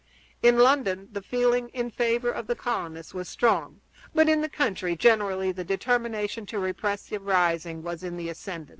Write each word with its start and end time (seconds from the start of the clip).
In 0.41 0.57
London 0.57 1.09
the 1.11 1.21
feeling 1.21 1.69
in 1.75 1.91
favor 1.91 2.31
of 2.31 2.47
the 2.47 2.55
colonists 2.55 3.13
was 3.13 3.29
strong, 3.29 3.81
but 4.15 4.27
in 4.27 4.41
the 4.41 4.49
country 4.49 4.95
generally 4.95 5.51
the 5.51 5.63
determination 5.63 6.47
to 6.47 6.57
repress 6.57 7.03
the 7.09 7.19
rising 7.19 7.83
was 7.83 8.01
in 8.03 8.17
the 8.17 8.27
ascendant. 8.27 8.69